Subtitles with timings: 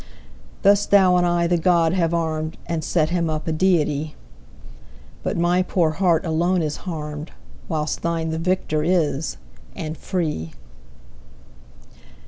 [0.63, 4.15] Thus thou and I the god have arm'd And set him up a deity;
[5.21, 9.37] But my poor heart alone is harm'd, 15 Whilst thine the victor is,
[9.75, 10.53] and free!